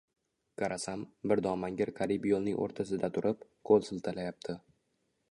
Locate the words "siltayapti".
3.91-4.57